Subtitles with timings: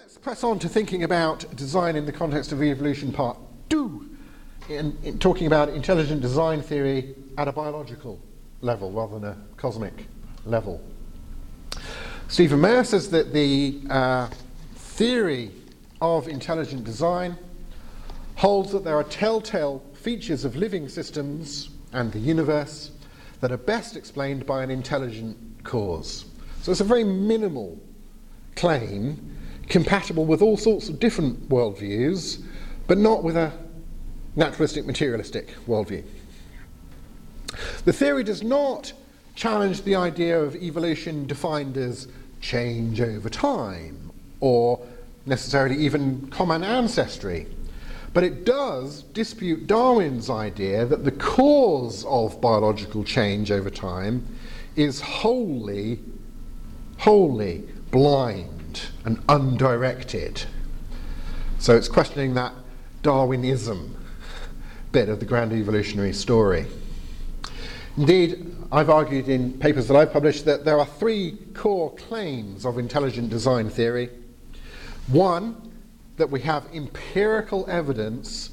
[0.00, 3.36] let's press on to thinking about design in the context of evolution part
[3.68, 4.08] two,
[4.68, 8.20] in, in talking about intelligent design theory at a biological
[8.60, 10.06] level rather than a cosmic
[10.44, 10.80] level.
[12.28, 14.28] Stephen Meyer says that the uh,
[14.76, 15.50] theory
[16.00, 17.36] of intelligent design
[18.36, 22.92] holds that there are telltale features of living systems and the universe
[23.40, 26.26] that are best explained by an intelligent cause.
[26.62, 27.80] So it's a very minimal
[28.54, 29.34] claim,
[29.68, 32.42] compatible with all sorts of different worldviews,
[32.86, 33.52] but not with a
[34.36, 36.04] naturalistic materialistic worldview.
[37.84, 38.92] The theory does not
[39.34, 42.08] challenge the idea of evolution defined as
[42.40, 44.10] change over time
[44.40, 44.84] or
[45.26, 47.46] necessarily even common ancestry.
[48.14, 54.26] But it does dispute Darwin's idea that the cause of biological change over time
[54.76, 56.00] is wholly,
[56.98, 58.57] wholly blind
[59.08, 60.44] and undirected.
[61.58, 62.52] So it's questioning that
[63.02, 63.96] Darwinism
[64.92, 66.66] bit of the grand evolutionary story.
[67.96, 72.76] Indeed, I've argued in papers that I've published that there are three core claims of
[72.76, 74.10] intelligent design theory.
[75.06, 75.72] One,
[76.18, 78.50] that we have empirical evidence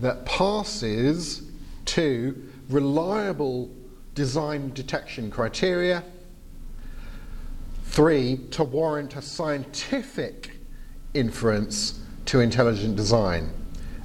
[0.00, 1.42] that passes
[1.84, 3.70] to reliable
[4.16, 6.02] design detection criteria.
[7.92, 10.52] Three, to warrant a scientific
[11.12, 13.52] inference to intelligent design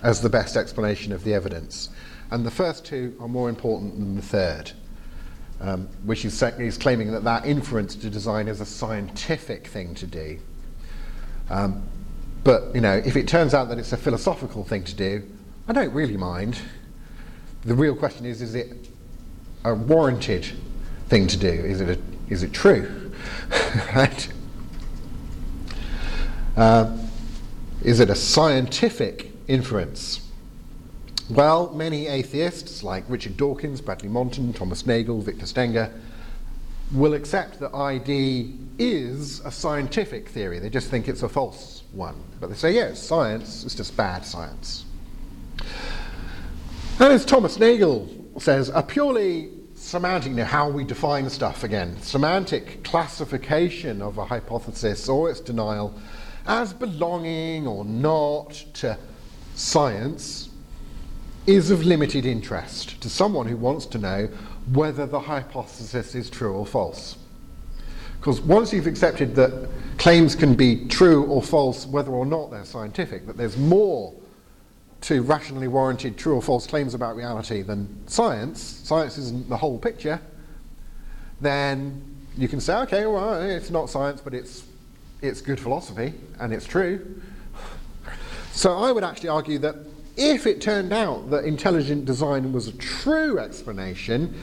[0.04, 1.88] as the best explanation of the evidence.
[2.30, 4.74] And the first two are more important than the third,
[5.62, 10.06] um, which is, is, claiming that that inference to design is a scientific thing to
[10.06, 10.38] do.
[11.50, 11.82] Um,
[12.44, 15.24] but you know, if it turns out that it's a philosophical thing to do,
[15.66, 16.60] I don't really mind.
[17.64, 18.90] The real question is: is it
[19.64, 20.46] a warranted
[21.08, 21.48] thing to do?
[21.48, 23.07] Is it a, is it true?
[23.96, 24.30] right?
[26.56, 26.98] Uh,
[27.84, 30.22] is it a scientific inference?
[31.30, 35.92] Well, many atheists like Richard Dawkins, Bradley Monton, Thomas Nagel, Victor Stenger
[36.94, 40.60] will accept that ID is a scientific theory.
[40.60, 42.16] They just think it's a false one.
[42.40, 44.86] But they say, yes, science, is just bad science.
[47.00, 54.02] And as Thomas Nagel says, a purely semantic, how we define stuff again, semantic classification
[54.02, 55.94] of a hypothesis or its denial
[56.48, 58.98] as belonging or not to
[59.56, 60.50] science
[61.46, 64.28] is of limited interest to someone who wants to know
[64.74, 67.18] whether the hypothesis is true or false.
[68.20, 72.66] Because once you've accepted that claims can be true or false, whether or not they're
[72.66, 74.14] scientific, that there's more
[75.02, 79.78] to rationally warranted true or false claims about reality than science, science isn't the whole
[79.78, 80.20] picture,
[81.40, 82.02] then
[82.38, 84.66] you can say, okay, well, it's not science, but it's,
[85.22, 87.22] it's good philosophy, and it's true.
[88.52, 89.76] So I would actually argue that
[90.16, 94.36] if it turned out that intelligent design was a true explanation,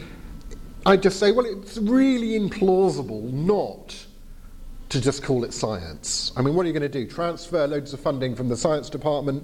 [0.86, 4.06] I'd just say, well, it's really implausible not
[4.90, 6.30] to just call it science.
[6.36, 7.06] I mean, what are you going to do?
[7.08, 9.42] Transfer loads of funding from the science department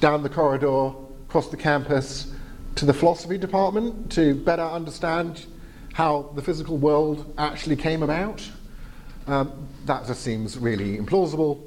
[0.00, 0.92] down the corridor,
[1.28, 2.32] across the campus,
[2.76, 5.46] to the philosophy department to better understand
[5.94, 8.42] how the physical world actually came about?
[9.26, 11.62] Um, that just seems really implausible.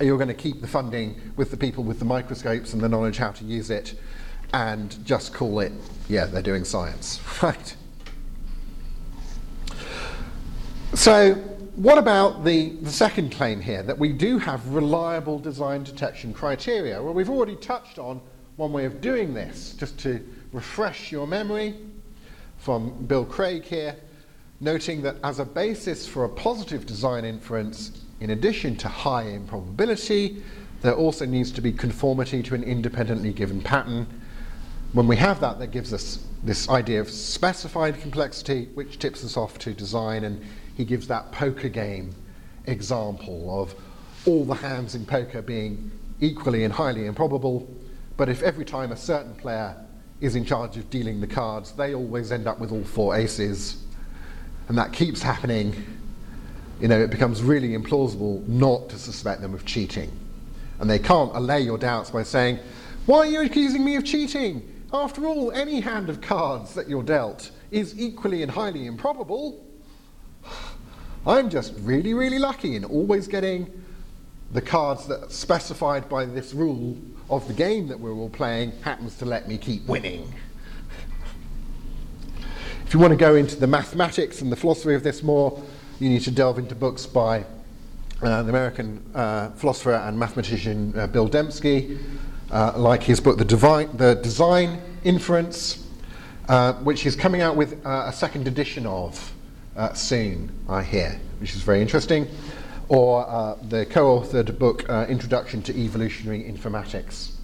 [0.00, 3.16] You're going to keep the funding with the people with the microscopes and the knowledge
[3.16, 3.94] how to use it
[4.54, 5.72] and just call it,
[6.08, 7.76] yeah, they're doing science, right?
[10.94, 16.34] So, what about the, the second claim here, that we do have reliable design detection
[16.34, 17.00] criteria?
[17.00, 18.20] Well, we've already touched on
[18.56, 20.20] one way of doing this, just to
[20.52, 21.76] refresh your memory
[22.56, 23.94] from Bill Craig here,
[24.58, 30.42] noting that as a basis for a positive design inference, in addition to high improbability,
[30.82, 34.04] there also needs to be conformity to an independently given pattern.
[34.94, 39.36] When we have that, that gives us this idea of specified complexity, which tips us
[39.36, 40.44] off to design and
[40.78, 42.14] he gives that poker game
[42.66, 43.74] example of
[44.26, 45.90] all the hands in poker being
[46.20, 47.68] equally and highly improbable,
[48.16, 49.76] but if every time a certain player
[50.20, 53.82] is in charge of dealing the cards, they always end up with all four aces,
[54.68, 55.74] and that keeps happening,
[56.80, 60.10] you know, it becomes really implausible not to suspect them of cheating.
[60.78, 62.60] And they can't allay your doubts by saying,
[63.06, 64.62] Why are you accusing me of cheating?
[64.92, 69.64] After all, any hand of cards that you're dealt is equally and highly improbable.
[71.26, 73.70] I'm just really, really lucky in always getting
[74.52, 76.96] the cards that are specified by this rule
[77.28, 80.32] of the game that we're all playing happens to let me keep winning.
[82.86, 85.62] If you want to go into the mathematics and the philosophy of this more,
[86.00, 87.44] you need to delve into books by
[88.22, 91.98] uh, the American uh, philosopher and mathematician uh, Bill Dembski,
[92.50, 95.86] uh, like his book, The, the Design Inference,
[96.48, 99.34] uh, which he's coming out with uh, a second edition of
[99.78, 102.26] Uh, soon, I hear, which is very interesting,
[102.88, 107.36] or uh, the co authored book, uh, Introduction to Evolutionary Informatics.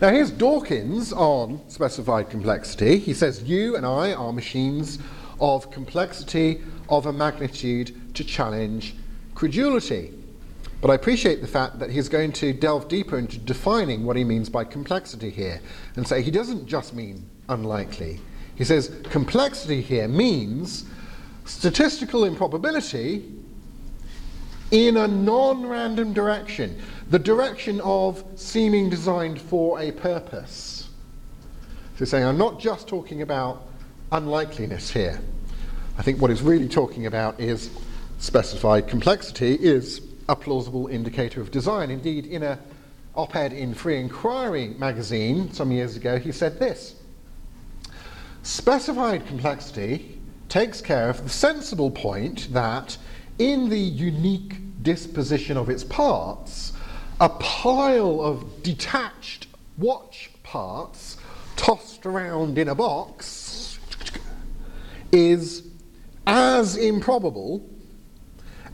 [0.00, 2.98] Now, here's Dawkins on specified complexity.
[2.98, 5.00] He says, You and I are machines
[5.40, 8.94] of complexity of a magnitude to challenge
[9.34, 10.12] credulity.
[10.80, 14.22] But I appreciate the fact that he's going to delve deeper into defining what he
[14.22, 15.60] means by complexity here
[15.96, 18.20] and say he doesn't just mean unlikely.
[18.56, 20.84] He says complexity here means
[21.44, 23.30] statistical improbability
[24.70, 26.80] in a non random direction,
[27.10, 30.88] the direction of seeming designed for a purpose.
[31.98, 33.68] So saying, I'm not just talking about
[34.10, 35.20] unlikeliness here.
[35.96, 37.70] I think what he's really talking about is
[38.18, 41.90] specified complexity is a plausible indicator of design.
[41.90, 42.58] Indeed, in an
[43.14, 46.96] op ed in Free Inquiry magazine some years ago, he said this
[48.44, 50.18] Specified complexity
[50.50, 52.98] takes care of the sensible point that
[53.38, 56.74] in the unique disposition of its parts,
[57.22, 59.46] a pile of detached
[59.78, 61.16] watch parts
[61.56, 63.78] tossed around in a box
[65.10, 65.62] is
[66.26, 67.66] as improbable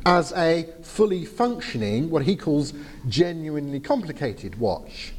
[0.04, 2.72] as a fully functioning, what he calls
[3.08, 5.12] genuinely complicated watch.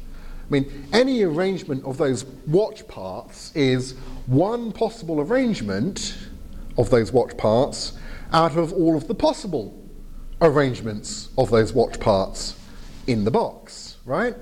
[0.48, 3.92] I mean, any arrangement of those watch parts is
[4.26, 6.16] one possible arrangement
[6.76, 7.92] of those watch parts
[8.32, 9.78] out of all of the possible
[10.40, 12.58] arrangements of those watch parts
[13.06, 14.34] in the box, right?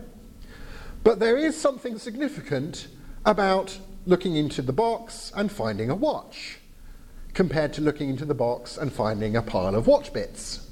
[1.04, 2.88] But there is something significant
[3.24, 6.58] about looking into the box and finding a watch
[7.34, 10.66] compared to looking into the box and finding a pile of watch bits.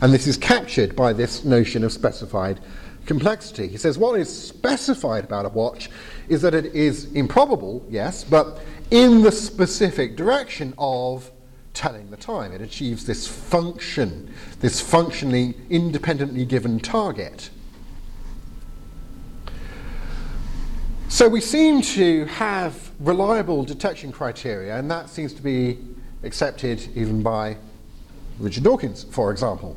[0.00, 2.60] And this is captured by this notion of specified
[3.06, 3.68] complexity.
[3.68, 5.88] He says what is specified about a watch
[6.28, 8.60] is that it is improbable, yes, but
[8.90, 11.30] in the specific direction of
[11.76, 12.52] telling the time.
[12.52, 17.50] It achieves this function, this functionally independently given target.
[21.08, 25.78] So we seem to have reliable detection criteria, and that seems to be
[26.22, 27.58] accepted even by
[28.38, 29.76] Richard Dawkins, for example.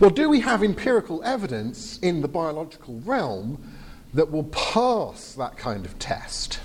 [0.00, 3.62] Well, do we have empirical evidence in the biological realm
[4.14, 6.58] that will pass that kind of test?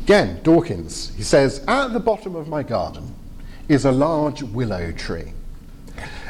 [0.00, 3.14] Again, Dawkins, he says, At the bottom of my garden
[3.68, 5.34] is a large willow tree,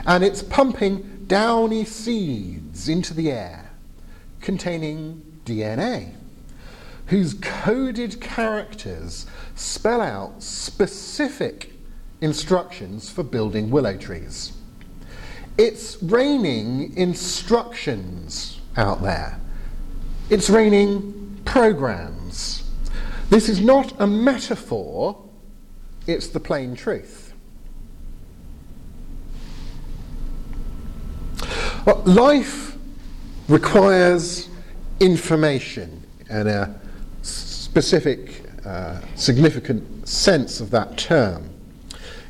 [0.05, 3.71] and it's pumping downy seeds into the air
[4.41, 6.15] containing DNA,
[7.07, 11.76] whose coded characters spell out specific
[12.21, 14.53] instructions for building willow trees.
[15.59, 19.41] It's raining instructions out there.
[20.29, 22.71] It's raining programs.
[23.31, 25.23] This is not a metaphor,
[26.07, 27.33] it's the plain truth.
[31.85, 32.77] Well, life
[33.49, 34.49] requires
[35.01, 36.81] information and a
[37.23, 41.49] specific, uh, significant sense of that term.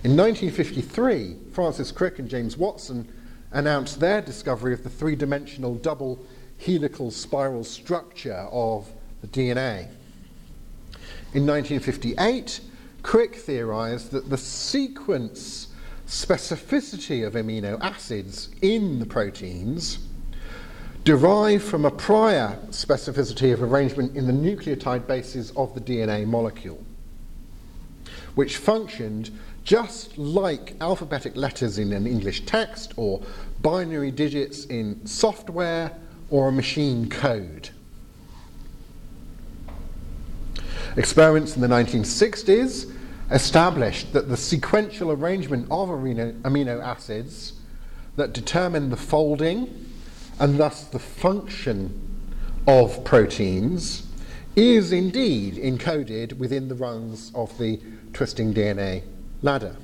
[0.06, 3.12] In 1953, Francis Crick and James Watson
[3.50, 6.24] announced their discovery of the three dimensional double
[6.64, 8.88] helical spiral structure of
[9.20, 9.88] the DNA.
[11.34, 12.60] In 1958,
[13.02, 15.74] Crick theorized that the sequence
[16.06, 19.98] specificity of amino acids in the proteins
[21.02, 26.84] derived from a prior specificity of arrangement in the nucleotide bases of the DNA molecule,
[28.36, 29.32] which functioned
[29.66, 33.20] just like alphabetic letters in an English text or
[33.62, 35.90] binary digits in software
[36.30, 37.68] or a machine code.
[40.96, 42.92] Experiments in the 1960s
[43.32, 47.54] established that the sequential arrangement of amino acids
[48.14, 49.84] that determine the folding
[50.38, 52.02] and thus the function
[52.68, 54.06] of proteins,
[54.54, 57.80] is indeed encoded within the rungs of the
[58.12, 59.02] twisting DNA
[59.42, 59.76] ladder.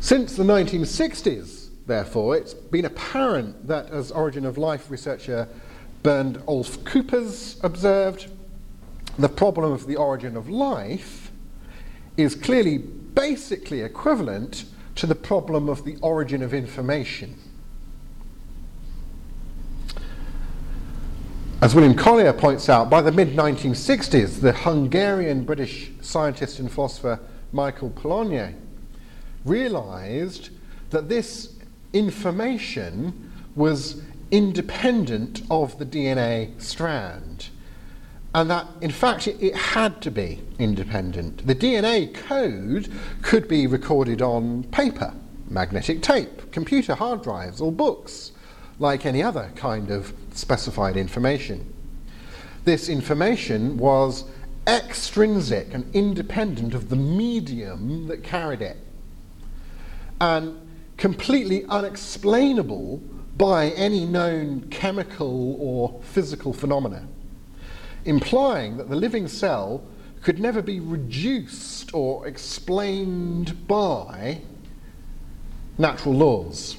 [0.00, 5.48] Since the 1960s, therefore, it's been apparent that, as origin of life researcher
[6.02, 8.28] Bernd Olaf Küppers observed,
[9.18, 11.30] the problem of the origin of life
[12.16, 14.64] is clearly basically equivalent
[14.96, 17.36] to the problem of the origin of information.
[21.60, 27.20] As William Collier points out, by the mid 1960s, the Hungarian British scientist and philosopher
[27.52, 28.54] Michael Polanyi,
[29.44, 30.50] realized
[30.90, 31.54] that this
[31.92, 37.48] information was independent of the DNA strand.
[38.34, 41.46] And that, in fact, it, it, had to be independent.
[41.46, 42.90] The DNA code
[43.20, 45.12] could be recorded on paper,
[45.50, 48.32] magnetic tape, computer hard drives, or books,
[48.78, 51.70] like any other kind of specified information.
[52.64, 54.24] This information was
[54.66, 58.76] extrinsic and independent of the medium that carried it,
[60.20, 60.56] and
[60.96, 62.98] completely unexplainable
[63.36, 67.08] by any known chemical or physical phenomena,
[68.04, 69.82] implying that the living cell
[70.22, 74.40] could never be reduced or explained by
[75.78, 76.76] natural laws.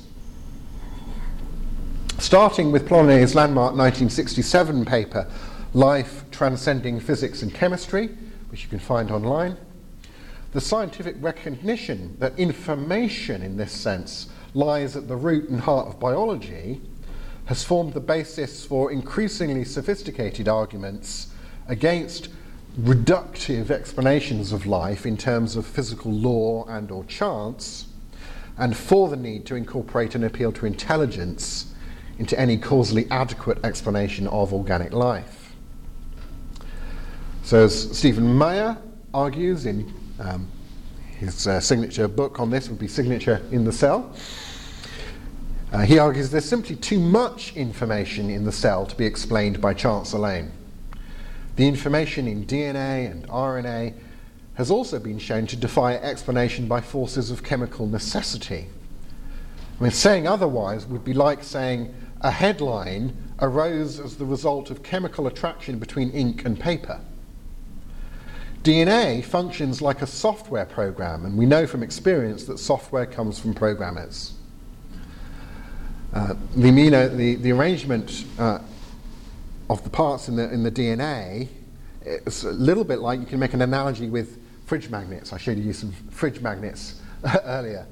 [2.19, 5.29] Starting with Polanyi's landmark 1967 paper,
[5.75, 8.10] Life Transcending Physics and Chemistry,
[8.50, 9.58] which you can find online,
[10.51, 16.00] the scientific recognition that information in this sense lies at the root and heart of
[16.00, 16.80] biology
[17.46, 21.32] has formed the basis for increasingly sophisticated arguments
[21.68, 22.30] against
[22.80, 27.88] reductive explanations of life in terms of physical law and or chance
[28.60, 31.74] and for the need to incorporate an appeal to intelligence
[32.20, 35.42] into any causally adequate explanation of organic life.
[37.43, 38.77] So as Stephen Meyer
[39.13, 40.47] argues in um,
[41.17, 44.15] his uh, signature book on this would be Signature in the Cell.
[45.73, 49.73] Uh, he argues there's simply too much information in the cell to be explained by
[49.73, 50.51] chance alone.
[51.57, 53.93] The information in DNA and RNA
[54.53, 58.67] has also been shown to defy explanation by forces of chemical necessity.
[59.79, 64.81] I mean, saying otherwise would be like saying a headline arose as the result of
[64.81, 67.01] chemical attraction between ink and paper.
[68.63, 73.53] DNA functions like a software program, and we know from experience that software comes from
[73.53, 74.34] programmers.
[76.13, 78.60] Uh, the, amino, the, the arrangement uh,
[79.70, 81.50] of the parts in the, in the DNA
[82.05, 85.34] is a little bit like you can make an analogy with fridge magnets.
[85.34, 87.01] I showed you some fridge magnets
[87.43, 87.86] earlier.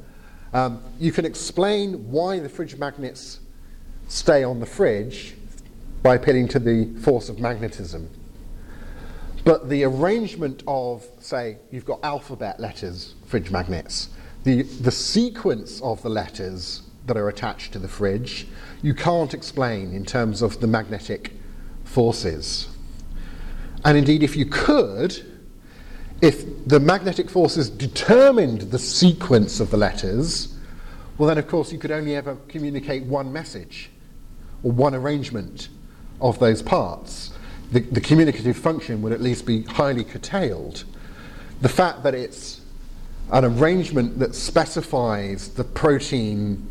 [0.53, 3.39] Um, you can explain why the fridge magnets
[4.07, 5.35] stay on the fridge
[6.01, 8.09] by appealing to the force of magnetism.
[9.43, 14.09] But the arrangement of, say, you've got alphabet letters, fridge magnets,
[14.43, 18.47] the, the sequence of the letters that are attached to the fridge,
[18.81, 21.33] you can't explain in terms of the magnetic
[21.83, 22.67] forces.
[23.83, 25.25] And indeed, if you could,
[26.21, 30.55] if the magnetic forces determined the sequence of the letters,
[31.17, 33.89] well, then of course you could only ever communicate one message
[34.61, 35.69] or one arrangement
[36.19, 37.30] of those parts
[37.71, 40.83] the, the communicative function would at least be highly curtailed.
[41.61, 42.61] The fact that it's
[43.31, 46.67] an arrangement that specifies the protein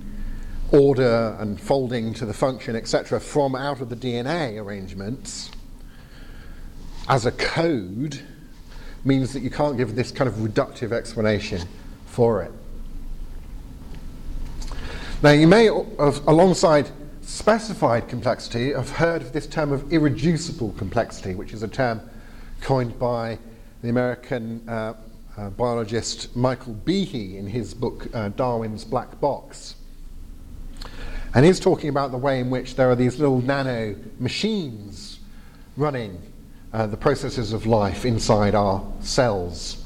[0.73, 5.50] order and folding to the function, etc., from out of the DNA arrangements
[7.09, 8.21] as a code
[9.04, 11.66] means that you can't give this kind of reductive explanation
[12.07, 12.52] for it.
[15.23, 16.90] Now, you may, alongside
[17.30, 22.00] specified complexity, I've heard of this term of irreducible complexity, which is a term
[22.60, 23.38] coined by
[23.82, 24.94] the American uh,
[25.38, 29.76] uh, biologist Michael Behe in his book uh, Darwin's Black Box.
[31.32, 35.20] And he's talking about the way in which there are these little nano machines
[35.76, 36.20] running
[36.72, 39.84] uh, the processes of life inside our cells,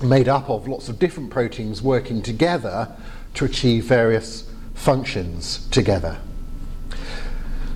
[0.00, 2.88] made up of lots of different proteins working together
[3.34, 6.18] to achieve various functions together.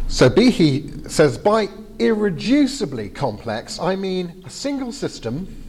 [0.09, 1.67] So Behe says, by
[1.99, 5.65] irreducibly complex, I mean a single system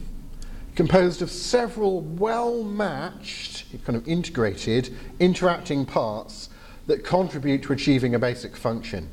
[0.76, 6.50] composed of several well matched, kind of integrated, interacting parts
[6.86, 9.08] that contribute to achieving a basic function.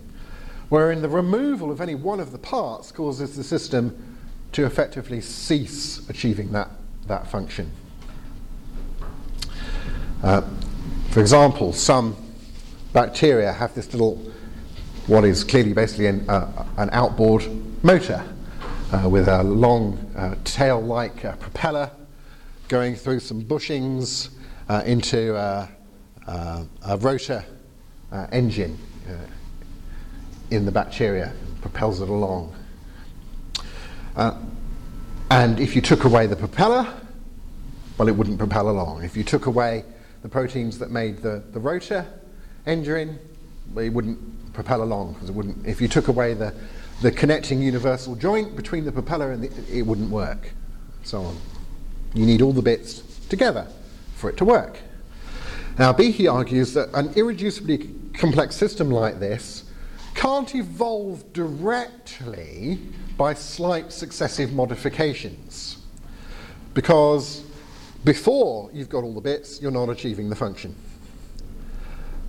[0.70, 4.18] Wherein the removal of any one of the parts causes the system
[4.52, 6.70] to effectively cease achieving that,
[7.08, 7.72] that function.
[10.24, 10.42] Uh,
[11.10, 12.16] for example, some
[12.94, 14.32] bacteria have this little
[15.08, 17.46] what is clearly basically an, uh, an outboard
[17.84, 18.24] motor
[18.92, 21.92] uh, with a long uh, tail like uh, propeller
[22.68, 24.30] going through some bushings
[24.68, 25.70] uh, into a
[27.00, 27.46] rotor
[28.32, 28.78] engine
[30.50, 31.32] in the bacteria,
[31.62, 32.56] propels it along.
[35.30, 36.92] and if you took away the propeller,
[38.00, 39.04] well, it wouldn't propel along.
[39.04, 39.86] If you took away
[40.24, 42.08] the proteins that made the, the rotor
[42.66, 43.20] engine,
[43.78, 44.20] it wouldn't
[44.56, 45.68] propel along because it wouldn't.
[45.68, 46.54] If you took away the,
[47.02, 50.52] the connecting universal joint between the propeller and the, it wouldn't work,
[51.04, 51.38] so on.
[52.14, 53.68] You need all the bits together
[54.16, 54.80] for it to work.
[55.78, 59.66] Now, Behe argues that an irreducibly complex system like this
[60.14, 62.80] can't evolve directly
[63.18, 65.78] by slight successive modifications
[66.74, 67.44] because
[68.06, 70.74] before you've got all the bits, you're not achieving the function.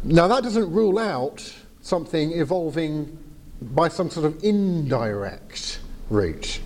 [0.03, 1.53] Now, that doesn't rule out
[1.87, 3.17] something evolving
[3.63, 5.79] by some sort of indirect
[6.11, 6.61] route,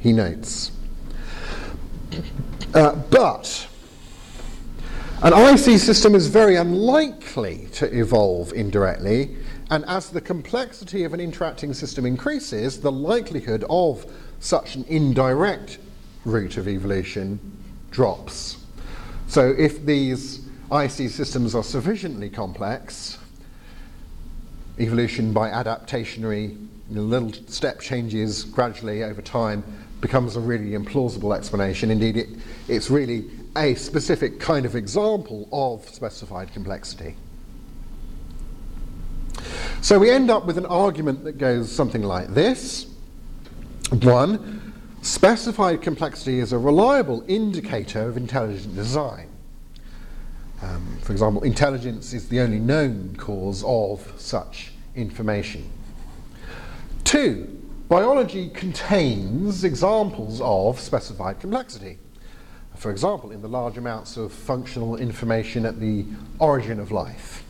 [0.00, 0.72] he notes.
[2.72, 3.68] Uh, but
[5.22, 9.36] an IC system is very unlikely to evolve indirectly,
[9.70, 15.78] and as the complexity of an interacting system increases, the likelihood of such an indirect
[16.24, 17.38] route of evolution
[17.90, 18.56] drops.
[19.26, 23.18] So if these IC systems are sufficiently complex,
[24.80, 26.50] evolution by adaptationary
[26.90, 29.62] you know, little step changes gradually over time
[30.00, 31.90] becomes a really implausible explanation.
[31.90, 32.28] Indeed, it,
[32.68, 37.14] it's really a specific kind of example of specified complexity.
[39.82, 42.86] So we end up with an argument that goes something like this.
[43.90, 49.28] One, specified complexity is a reliable indicator of intelligent design.
[50.62, 55.70] Um, for example, intelligence is the only known cause of such information.
[57.04, 61.98] Two, biology contains examples of specified complexity.
[62.76, 66.06] For example, in the large amounts of functional information at the
[66.38, 67.44] origin of life,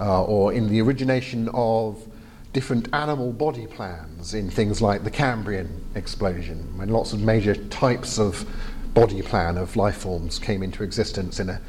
[0.00, 2.06] uh, or in the origination of
[2.52, 8.18] different animal body plans in things like the Cambrian explosion, when lots of major types
[8.18, 8.46] of
[8.94, 11.60] body plan of life forms came into existence in a,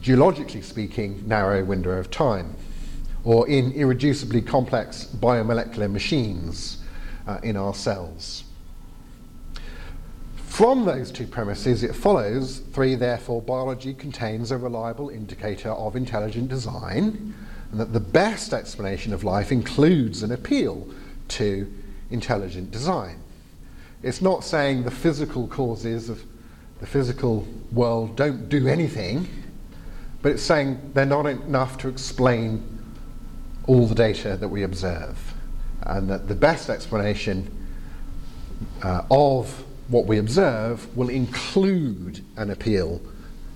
[0.00, 2.54] geologically speaking, narrow window of time,
[3.24, 6.78] or in irreducibly complex biomolecular machines
[7.26, 8.44] uh, in our cells.
[10.50, 16.48] From those two premises, it follows three, therefore, biology contains a reliable indicator of intelligent
[16.48, 17.34] design,
[17.70, 20.86] and that the best explanation of life includes an appeal
[21.28, 21.72] to
[22.10, 23.22] intelligent design.
[24.02, 26.22] It's not saying the physical causes of
[26.80, 29.28] the physical world don't do anything,
[30.20, 32.79] but it's saying they're not enough to explain
[33.70, 35.32] all the data that we observe,
[35.82, 37.48] and that the best explanation
[38.82, 43.00] uh, of what we observe will include an appeal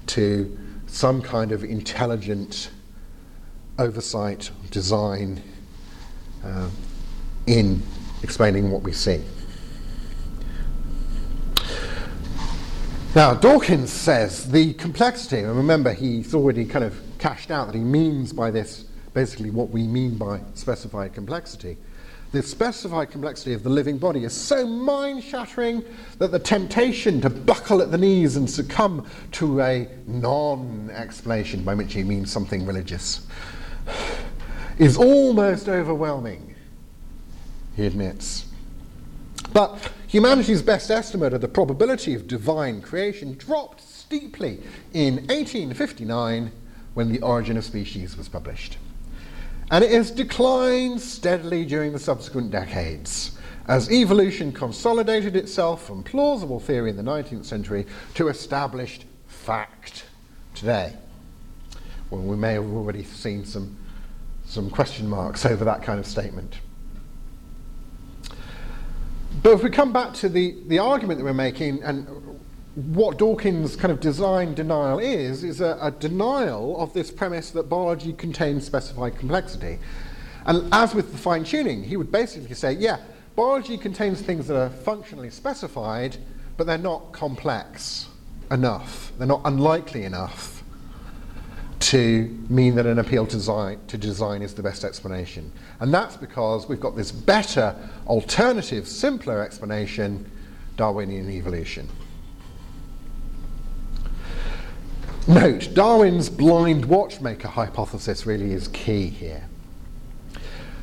[0.07, 2.70] to some kind of intelligent
[3.77, 5.42] oversight, design
[6.44, 6.68] uh,
[7.48, 7.83] in
[8.22, 9.20] explaining what we see.
[13.16, 17.83] Now, Dawkins says the complexity, and remember he's already kind of cashed out that he
[17.83, 18.84] means by this
[19.14, 21.79] basically what we mean by specified complexity
[22.35, 25.85] the specified complexity of the living body is so mind shattering
[26.18, 31.74] that the temptation to buckle at the knees and succumb to a non explanation, by
[31.74, 33.24] which he means something religious,
[34.79, 36.57] is almost overwhelming,
[37.77, 38.46] he admits.
[39.53, 44.59] But humanity's best estimate of the probability of divine creation dropped steeply
[44.92, 46.50] in 1859
[46.94, 48.77] when The Origin of Species was published
[49.70, 56.61] and it has declined steadily during the subsequent decades as evolution consolidated itself from plausible
[56.61, 60.05] theory in the 19th century to established fact
[60.55, 60.92] today.
[62.11, 63.77] Well, we may have already seen some,
[64.44, 66.59] some question marks over that kind of statement.
[69.42, 72.34] But if we come back to the, the argument that we're making, and
[72.75, 77.69] what Dawkins' kind of design denial is, is a, a, denial of this premise that
[77.69, 79.79] biology contains specified complexity.
[80.47, 82.99] And as with the fine tuning, he would basically say, yeah,
[83.37, 86.17] biology contains things that are functionally specified,
[86.57, 88.09] but they're not complex
[88.51, 89.13] enough.
[89.19, 90.65] They're not unlikely enough
[91.81, 95.53] to mean that an appeal to design, to design is the best explanation.
[95.79, 100.31] And that's because we've got this better, alternative, simpler explanation
[100.77, 101.89] Darwinian evolution.
[105.27, 109.49] Note, Darwin's blind watchmaker hypothesis really is key here.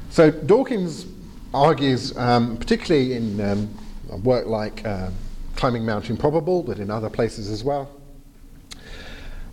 [0.09, 1.05] So Dawkins
[1.53, 5.11] argues, um, particularly in um, work like uh,
[5.55, 7.91] Climbing Mount Improbable, but in other places as well.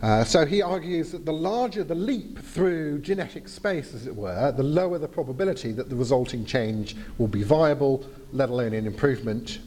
[0.00, 4.52] Uh, so he argues that the larger the leap through genetic space, as it were,
[4.52, 9.58] the lower the probability that the resulting change will be viable, let alone an improvement.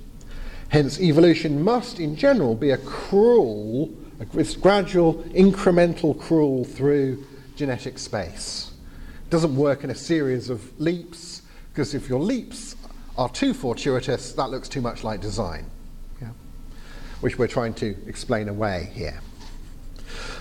[0.69, 3.93] Hence, evolution must, in general, be a cruel
[4.29, 8.71] this gradual, incremental crawl through genetic space.
[9.25, 12.75] It doesn't work in a series of leaps, because if your leaps
[13.17, 15.65] are too fortuitous, that looks too much like design.
[16.21, 16.29] Yeah?
[17.21, 19.21] which we're trying to explain away here.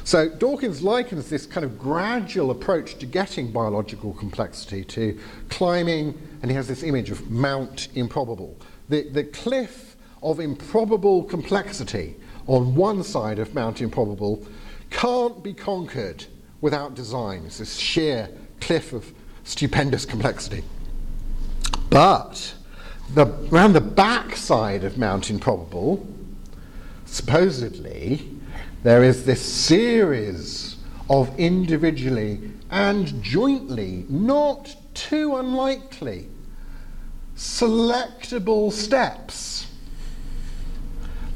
[0.03, 6.51] So Dawkins likens this kind of gradual approach to getting biological complexity to climbing, and
[6.51, 8.57] he has this image of Mount Improbable.
[8.89, 12.17] The, the cliff of improbable complexity
[12.51, 14.45] on one side of Mount Improbable
[14.91, 16.25] can't be conquered
[16.61, 17.45] without design.
[17.47, 18.29] It's this sheer
[18.61, 19.13] cliff of
[19.45, 20.65] stupendous complexity.
[21.91, 22.55] But
[23.15, 26.05] the, around the back side of Mount Improbable,
[27.07, 28.29] supposedly,
[28.83, 30.77] there is this series
[31.09, 36.27] of individually and jointly, not too unlikely,
[37.37, 39.70] selectable steps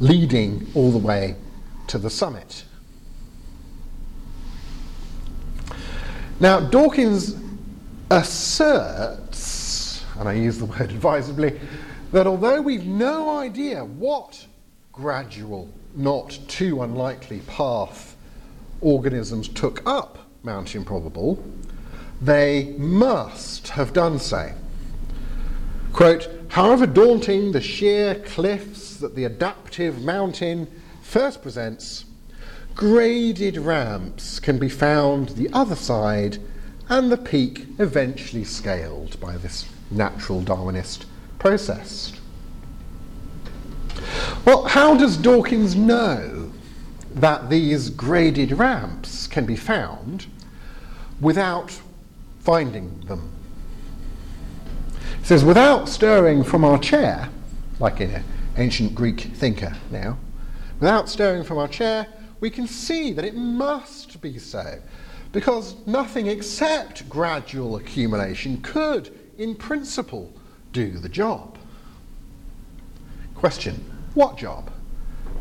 [0.00, 1.36] leading all the way
[1.86, 2.64] to the summit.
[6.40, 7.36] Now, Dawkins
[8.10, 11.60] asserts, and I use the word advisably,
[12.12, 14.46] that although we've no idea what
[14.92, 18.16] gradual, not too unlikely path
[18.80, 21.42] organisms took up Mount Improbable,
[22.20, 24.52] they must have done so.
[25.94, 30.66] Quote, however daunting the sheer cliffs that the adaptive mountain
[31.00, 32.04] first presents,
[32.74, 36.38] graded ramps can be found the other side
[36.88, 41.04] and the peak eventually scaled by this natural Darwinist
[41.38, 42.12] process.
[44.44, 46.50] Well, how does Dawkins know
[47.14, 50.26] that these graded ramps can be found
[51.20, 51.80] without
[52.40, 53.30] finding them?
[55.24, 57.30] Says, without stirring from our chair,
[57.80, 58.22] like an
[58.58, 60.18] ancient Greek thinker now,
[60.80, 62.06] without stirring from our chair,
[62.40, 64.82] we can see that it must be so,
[65.32, 70.30] because nothing except gradual accumulation could, in principle,
[70.72, 71.56] do the job.
[73.34, 73.82] Question
[74.12, 74.70] What job?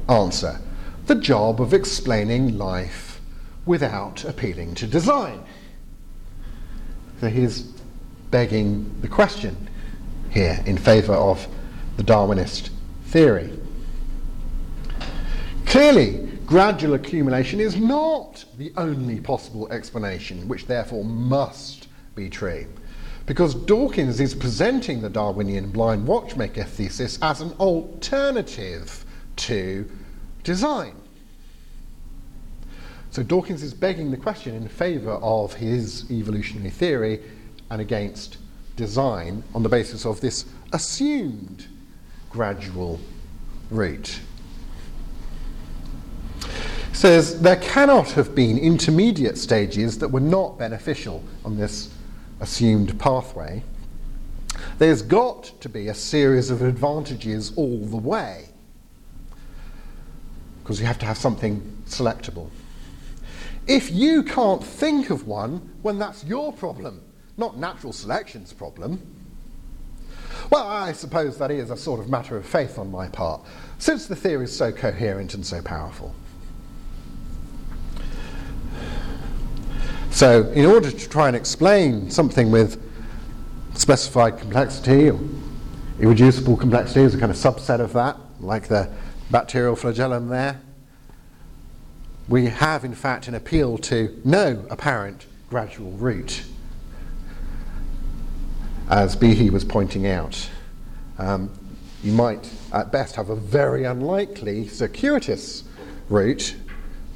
[0.08, 0.62] Answer
[1.08, 3.20] The job of explaining life
[3.66, 5.44] without appealing to design.
[7.20, 7.64] So he's
[8.32, 9.68] begging the question
[10.34, 11.48] here in favour of
[11.98, 12.70] the Darwinist
[13.06, 13.52] theory.
[15.68, 22.68] Clearly, gradual accumulation is not the only possible explanation, which therefore must be true.
[23.26, 29.06] Because Dawkins is presenting the Darwinian blind watchmaker thesis as an alternative
[29.38, 29.90] to
[30.44, 30.96] design.
[33.12, 37.22] So Dawkins is begging the question in favour of his evolutionary theory
[37.70, 38.38] and against
[38.76, 41.68] design on the basis of this assumed
[42.30, 43.00] gradual
[43.70, 44.20] route
[47.04, 51.90] says there cannot have been intermediate stages that were not beneficial on this
[52.40, 53.64] assumed pathway.
[54.78, 58.50] There's got to be a series of advantages all the way
[60.62, 62.50] because you have to have something selectable.
[63.68, 67.02] If you can't think of one, well, that's your problem,
[67.38, 69.02] not natural selection's problem.
[70.50, 73.42] Well, I suppose that is a sort of matter of faith on my part,
[73.78, 76.14] since the theory is so coherent and so powerful.
[80.12, 82.80] So, in order to try and explain something with
[83.74, 85.20] specified complexity or
[86.00, 88.92] irreducible complexity is a kind of subset of that, like the
[89.32, 90.62] bacterial flagellum there,
[92.28, 96.44] we have in fact an appeal to no apparent gradual route,
[98.94, 100.48] as Behe was pointing out.
[101.18, 101.50] Um,
[102.04, 105.64] you might at best have a very unlikely circuitous
[106.10, 106.56] route,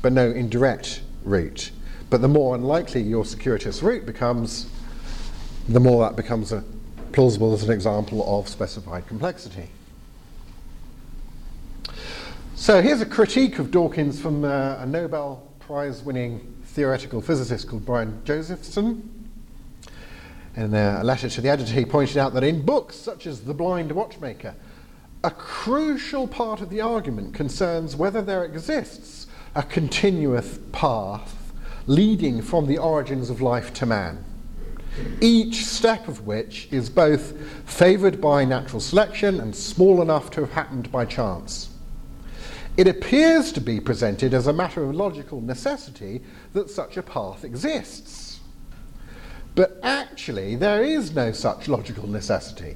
[0.02, 1.70] but no indirect route.
[2.10, 4.72] But the more unlikely your circuitous route becomes,
[5.70, 6.64] the more that becomes a,
[7.12, 9.70] plausible as an example of specified complexity.
[12.56, 17.86] So here's a critique of Dawkins from uh, a Nobel Prize winning theoretical physicist called
[17.86, 19.17] Brian Josephson.
[20.58, 23.42] In uh, a letter to the editor, he pointed out that in books such as
[23.42, 24.56] The Blind Watchmaker,
[25.24, 31.54] a crucial part of the argument concerns whether there exists a continuous path
[31.86, 34.26] leading from the origins of life to man,
[35.22, 37.40] each step of which is both
[37.70, 41.70] favoured by natural selection and small enough to have happened by chance.
[42.78, 47.44] It appears to be presented as a matter of logical necessity that such a path
[47.44, 48.27] exists.
[49.58, 52.76] But actually, there is no such logical necessity.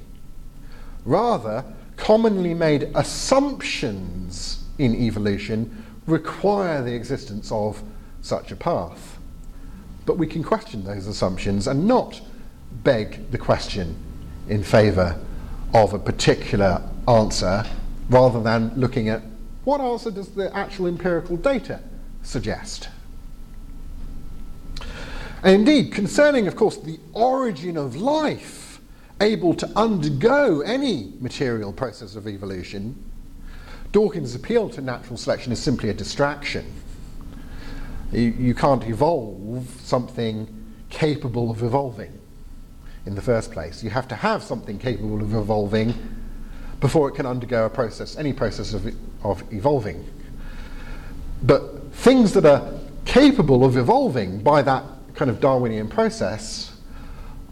[1.04, 1.64] Rather,
[1.96, 7.80] commonly made assumptions in evolution require the existence of
[8.20, 9.20] such a path.
[10.06, 12.20] But we can question those assumptions and not
[12.82, 13.94] beg the question
[14.48, 15.16] in favour
[15.72, 17.64] of a particular answer
[18.10, 19.22] rather than looking at
[19.62, 21.78] What answer does the actual empirical data
[22.24, 22.88] suggest?
[25.42, 28.80] And indeed, concerning, of course, the origin of life
[29.20, 33.02] able to undergo any material process of evolution,
[33.92, 36.64] Dawkins' appeal to natural selection is simply a distraction.
[38.12, 40.48] You, you can't evolve something
[40.90, 42.18] capable of evolving
[43.06, 43.82] in the first place.
[43.82, 45.94] You have to have something capable of evolving
[46.80, 50.04] before it can undergo a process, any process of, of evolving.
[51.42, 52.72] But things that are
[53.04, 56.76] capable of evolving by that kind of Darwinian process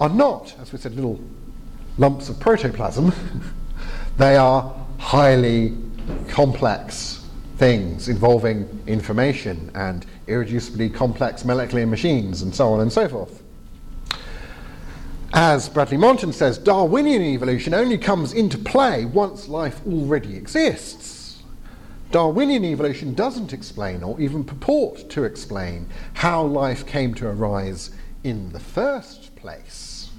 [0.01, 1.21] are not, as we said, little
[1.99, 3.13] lumps of protoplasm.
[4.17, 5.77] they are highly
[6.29, 13.43] complex things involving information and irreducibly complex molecular machines and so on and so forth.
[15.33, 21.20] As Bradley Monton says, Darwinian evolution only comes into play once life already exists.
[22.11, 27.91] Darwinian evolution doesn't explain or even purport to explain how life came to arise
[28.25, 30.11] in the first place.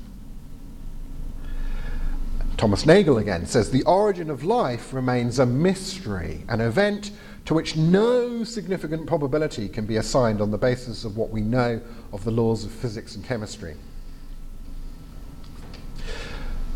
[2.55, 7.11] Thomas Nagel again says the origin of life remains a mystery, an event
[7.45, 11.81] to which no significant probability can be assigned on the basis of what we know
[12.13, 13.75] of the laws of physics and chemistry.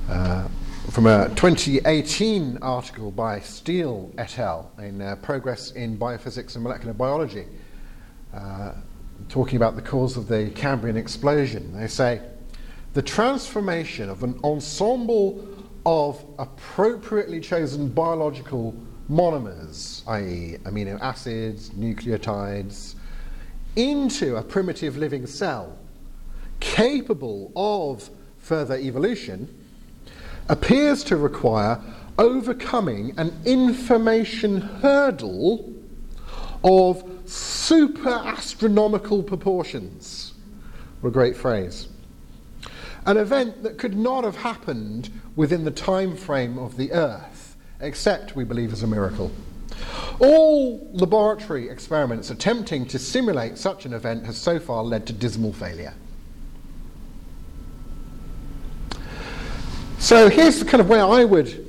[0.10, 0.48] Uh,
[0.92, 4.72] from a 2018 article by Steele et al.
[4.78, 7.46] in uh, Progress in Biophysics and Molecular Biology,
[8.34, 8.74] uh,
[9.28, 11.78] talking about the cause of the Cambrian explosion.
[11.78, 12.22] They say
[12.94, 15.48] the transformation of an ensemble
[15.86, 18.76] of appropriately chosen biological
[19.10, 22.96] monomers, i.e., amino acids, nucleotides,
[23.76, 25.78] into a primitive living cell
[26.60, 29.65] capable of further evolution
[30.50, 31.82] appears to require
[32.18, 35.74] overcoming an information hurdle
[36.64, 40.34] of super astronomical proportions.
[41.02, 41.88] What a great phrase.
[43.06, 48.36] An event that could not have happened within the time frame of the Earth, except,
[48.36, 49.32] we believe, as a miracle.
[50.20, 55.54] All laboratory experiments attempting to simulate such an event has so far led to dismal
[55.54, 55.94] failure.
[60.06, 61.66] So here's the kind of way I would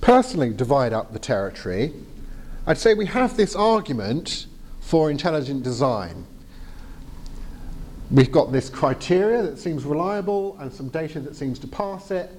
[0.00, 1.92] personally divide up the territory.
[2.66, 4.46] I'd say we have this argument
[4.80, 6.24] for intelligent design.
[8.10, 12.30] We've got this criteria that seems reliable and some data that seems to pass it,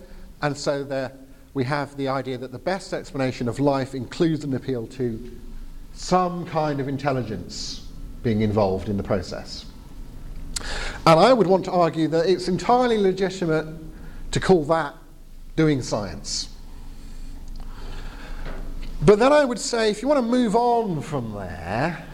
[0.41, 1.11] and so there
[1.53, 5.39] we have the idea that the best explanation of life includes an appeal to
[5.93, 7.87] some kind of intelligence
[8.23, 9.65] being involved in the process.
[11.05, 13.67] And I would want to argue that it's entirely legitimate
[14.31, 14.95] to call that
[15.57, 16.49] doing science.
[19.01, 22.05] But then I would say if you want to move on from there,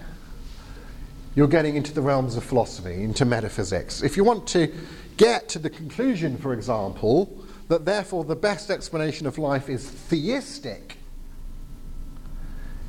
[1.36, 4.02] you're getting into the realms of philosophy, into metaphysics.
[4.02, 4.74] If you want to
[5.18, 10.98] get to the conclusion, for example, that therefore the best explanation of life is theistic,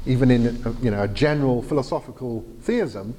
[0.06, 3.14] even in a, you know, a general philosophical theism,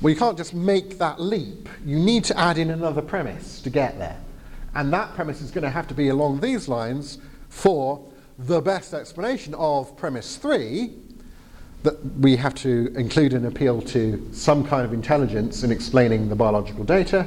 [0.00, 1.68] well, you can't just make that leap.
[1.84, 4.18] You need to add in another premise to get there.
[4.78, 8.00] And that premise is going to have to be along these lines for
[8.38, 10.94] the best explanation of premise three,
[11.82, 16.36] that we have to include an appeal to some kind of intelligence in explaining the
[16.36, 17.26] biological data.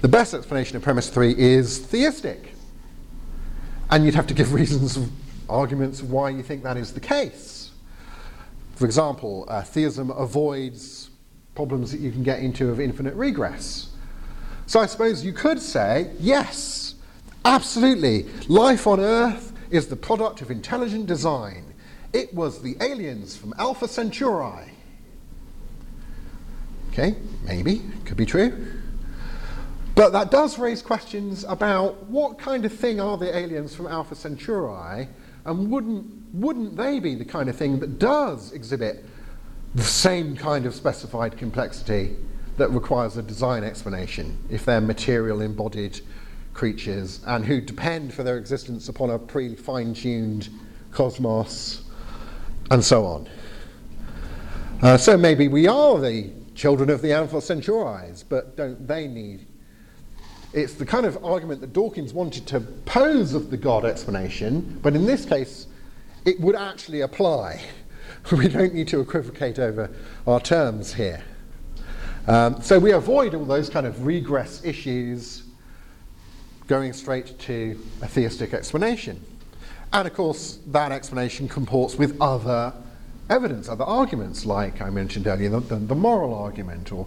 [0.00, 2.54] The best explanation of premise three is theistic.
[3.90, 5.10] And you'd have to give reasons, of,
[5.46, 7.70] arguments why you think that is the case.
[8.76, 11.10] For example, uh, theism avoids
[11.54, 13.90] problems that you can get into of infinite regress.
[14.66, 16.96] So I suppose you could say, yes,
[17.44, 21.72] absolutely, life on Earth is the product of intelligent design.
[22.12, 24.72] It was the aliens from Alpha Centauri.
[26.90, 28.66] Okay, maybe, could be true.
[29.94, 34.14] But that does raise questions about what kind of thing are the aliens from Alpha
[34.14, 35.08] Centauri,
[35.44, 39.04] and wouldn't, wouldn't they be the kind of thing that does exhibit
[39.76, 42.16] the same kind of specified complexity
[42.56, 46.00] that requires a design explanation if they're material embodied
[46.54, 50.48] creatures and who depend for their existence upon a pre fine tuned
[50.90, 51.82] cosmos
[52.70, 53.28] and so on.
[54.82, 59.46] Uh, so maybe we are the children of the Alpha Centauris, but don't they need?
[60.52, 64.94] It's the kind of argument that Dawkins wanted to pose of the God explanation, but
[64.94, 65.66] in this case,
[66.24, 67.60] it would actually apply.
[68.32, 69.90] we don't need to equivocate over
[70.26, 71.22] our terms here.
[72.26, 75.44] Um, so we avoid all those kind of regress issues
[76.66, 79.22] going straight to a theistic explanation.
[79.92, 82.72] And of course, that explanation comports with other
[83.30, 87.06] evidence, other arguments, like I mentioned earlier, the, the, the moral argument, or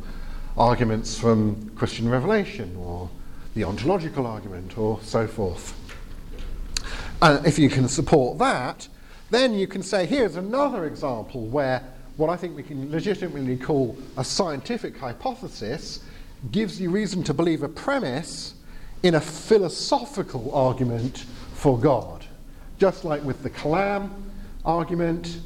[0.57, 3.09] arguments from Christian revelation, or
[3.55, 5.73] the ontological argument, or so forth.
[7.21, 8.87] And if you can support that,
[9.29, 11.83] then you can say here's another example where
[12.19, 16.03] what I think we can legitimately call a scientific hypothesis
[16.51, 18.55] gives you reason to believe a premise
[19.03, 21.19] in a philosophical argument
[21.53, 22.25] for God.
[22.77, 24.11] Just like with the Kalam
[24.65, 25.39] argument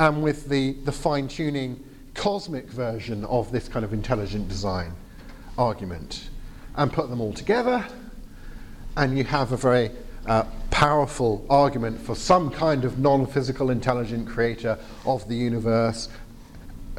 [0.00, 1.80] and with the, the fine tuning
[2.14, 4.92] cosmic version of this kind of intelligent design
[5.56, 6.28] argument.
[6.74, 7.86] And put them all together,
[8.96, 9.92] and you have a very
[10.26, 16.08] uh, powerful argument for some kind of non physical intelligent creator of the universe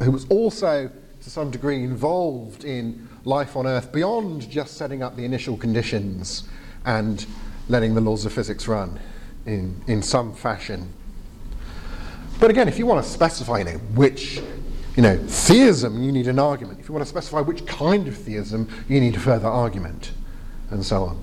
[0.00, 0.90] who was also,
[1.22, 6.48] to some degree, involved in life on Earth beyond just setting up the initial conditions
[6.84, 7.26] and
[7.68, 8.98] letting the laws of physics run
[9.46, 10.92] in, in some fashion.
[12.40, 14.40] But again, if you want to specify you know, which
[14.96, 16.80] you know, theism, you need an argument.
[16.80, 20.10] If you want to specify which kind of theism, you need a further argument,
[20.70, 21.22] and so on.